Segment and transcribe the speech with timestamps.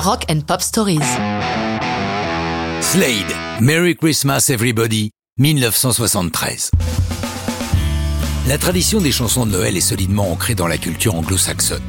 [0.00, 1.00] Rock and Pop Stories.
[2.80, 6.70] Slade, Merry Christmas Everybody, 1973.
[8.46, 11.82] La tradition des chansons de Noël est solidement ancrée dans la culture anglo-saxonne.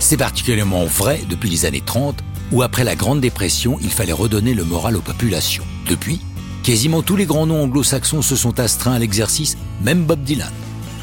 [0.00, 2.18] C'est particulièrement vrai depuis les années 30,
[2.50, 5.64] où après la Grande Dépression, il fallait redonner le moral aux populations.
[5.88, 6.20] Depuis,
[6.64, 10.52] quasiment tous les grands noms anglo-saxons se sont astreints à l'exercice, même Bob Dylan.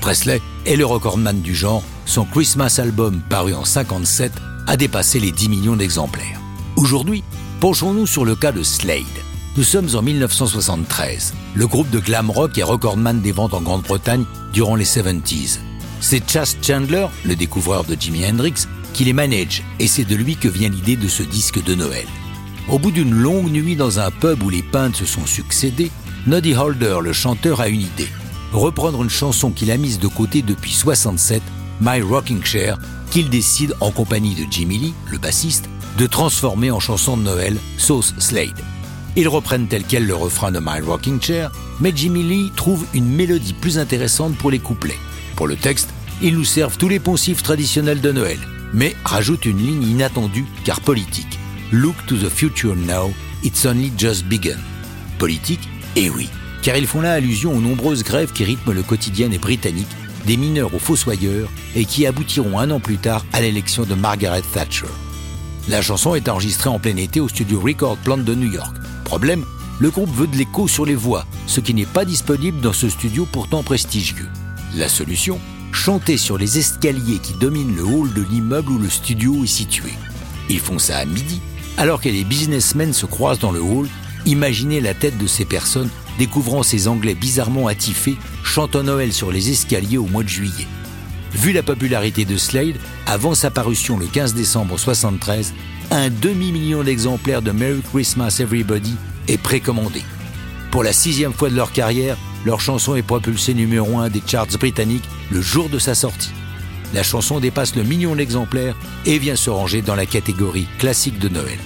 [0.02, 4.34] Presley est le recordman du genre, son Christmas album paru en 57
[4.68, 6.40] a dépassé les 10 millions d'exemplaires.
[6.80, 7.26] Aujourd'hui,
[7.60, 9.04] penchons-nous sur le cas de Slade.
[9.58, 11.34] Nous sommes en 1973.
[11.54, 15.60] Le groupe de glam rock est recordman des ventes en Grande-Bretagne durant les 70s.
[16.00, 20.38] C'est Chas Chandler, le découvreur de Jimi Hendrix, qui les manage et c'est de lui
[20.38, 22.08] que vient l'idée de ce disque de Noël.
[22.70, 25.92] Au bout d'une longue nuit dans un pub où les peintes se sont succédés,
[26.28, 28.08] Noddy Holder, le chanteur, a une idée.
[28.54, 31.42] Reprendre une chanson qu'il a mise de côté depuis 67,
[31.82, 32.78] My Rocking Chair,
[33.12, 37.58] qu'il décide, en compagnie de Jimmy Lee, le bassiste, de transformer en chanson de Noël,
[37.78, 38.62] Sauce Slade.
[39.16, 43.10] Ils reprennent tel quel le refrain de My Rocking Chair, mais Jimmy Lee trouve une
[43.10, 45.00] mélodie plus intéressante pour les couplets.
[45.36, 45.90] Pour le texte,
[46.22, 48.40] ils nous servent tous les poncifs traditionnels de Noël,
[48.74, 51.40] mais rajoute une ligne inattendue car politique.
[51.72, 53.12] Look to the future now,
[53.44, 54.58] it's only just begun.
[55.18, 55.68] Politique?
[55.96, 56.30] Eh oui,
[56.62, 59.88] car ils font là allusion aux nombreuses grèves qui rythment le quotidien des Britanniques,
[60.26, 64.44] des mineurs aux fossoyeurs, et qui aboutiront un an plus tard à l'élection de Margaret
[64.54, 64.88] Thatcher.
[65.70, 68.76] La chanson est enregistrée en plein été au studio Record Plant de New York.
[69.06, 69.46] Problème,
[69.80, 72.90] le groupe veut de l'écho sur les voix, ce qui n'est pas disponible dans ce
[72.90, 74.30] studio pourtant prestigieux.
[74.76, 75.40] La solution
[75.72, 79.92] Chanter sur les escaliers qui dominent le hall de l'immeuble où le studio est situé.
[80.50, 81.40] Ils font ça à midi,
[81.78, 83.88] alors que les businessmen se croisent dans le hall.
[84.26, 89.52] Imaginez la tête de ces personnes découvrant ces Anglais bizarrement attifés chantant Noël sur les
[89.52, 90.68] escaliers au mois de juillet.
[91.34, 95.54] Vu la popularité de Slade, avant sa parution le 15 décembre 73,
[95.92, 98.96] un demi-million d'exemplaires de Merry Christmas Everybody
[99.28, 100.04] est précommandé.
[100.72, 104.58] Pour la sixième fois de leur carrière, leur chanson est propulsée numéro un des charts
[104.60, 106.32] britanniques le jour de sa sortie.
[106.94, 108.76] La chanson dépasse le million d'exemplaires
[109.06, 111.60] et vient se ranger dans la catégorie classique de Noël.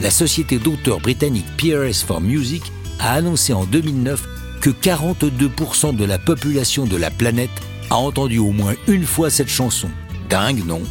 [0.00, 2.64] La société d'auteurs britannique PRS for Music
[2.98, 4.26] a annoncé en 2009
[4.60, 7.50] que 42% de la population de la planète
[7.90, 9.88] a entendu au moins une fois cette chanson.
[10.28, 10.82] Dingue, non?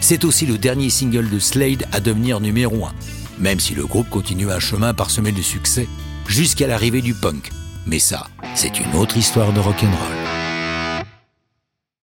[0.00, 2.92] C'est aussi le dernier single de Slade à devenir numéro 1,
[3.38, 5.88] même si le groupe continue un chemin parsemé de succès
[6.26, 7.50] jusqu'à l'arrivée du punk.
[7.86, 10.19] Mais ça, c'est une autre histoire de rock'n'roll.